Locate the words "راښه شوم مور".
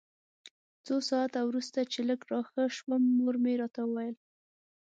2.31-3.35